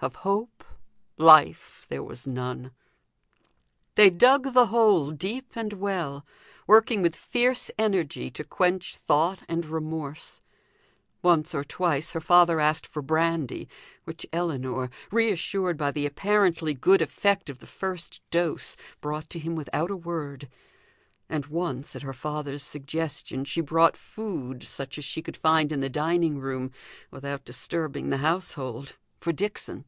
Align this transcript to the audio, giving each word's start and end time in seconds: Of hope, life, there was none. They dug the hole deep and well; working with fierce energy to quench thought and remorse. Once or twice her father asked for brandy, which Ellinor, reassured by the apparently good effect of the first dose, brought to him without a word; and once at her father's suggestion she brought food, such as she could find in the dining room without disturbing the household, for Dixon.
Of 0.00 0.14
hope, 0.14 0.62
life, 1.16 1.84
there 1.88 2.04
was 2.04 2.24
none. 2.24 2.70
They 3.96 4.10
dug 4.10 4.54
the 4.54 4.66
hole 4.66 5.10
deep 5.10 5.50
and 5.56 5.72
well; 5.72 6.24
working 6.68 7.02
with 7.02 7.16
fierce 7.16 7.68
energy 7.76 8.30
to 8.30 8.44
quench 8.44 8.96
thought 8.96 9.40
and 9.48 9.64
remorse. 9.66 10.40
Once 11.20 11.52
or 11.52 11.64
twice 11.64 12.12
her 12.12 12.20
father 12.20 12.60
asked 12.60 12.86
for 12.86 13.02
brandy, 13.02 13.68
which 14.04 14.24
Ellinor, 14.32 14.88
reassured 15.10 15.76
by 15.76 15.90
the 15.90 16.06
apparently 16.06 16.74
good 16.74 17.02
effect 17.02 17.50
of 17.50 17.58
the 17.58 17.66
first 17.66 18.22
dose, 18.30 18.76
brought 19.00 19.28
to 19.30 19.40
him 19.40 19.56
without 19.56 19.90
a 19.90 19.96
word; 19.96 20.48
and 21.28 21.46
once 21.46 21.96
at 21.96 22.02
her 22.02 22.14
father's 22.14 22.62
suggestion 22.62 23.44
she 23.44 23.60
brought 23.60 23.96
food, 23.96 24.62
such 24.62 24.96
as 24.96 25.04
she 25.04 25.22
could 25.22 25.36
find 25.36 25.72
in 25.72 25.80
the 25.80 25.90
dining 25.90 26.38
room 26.38 26.70
without 27.10 27.44
disturbing 27.44 28.10
the 28.10 28.18
household, 28.18 28.96
for 29.20 29.32
Dixon. 29.32 29.84